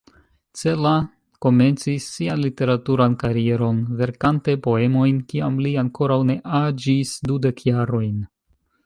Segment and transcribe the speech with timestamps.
[0.59, 0.91] Cela
[1.45, 8.19] komencis sian literaturan karieron verkante poemojn kiam li ankoraŭ ne aĝis dudek jarojn.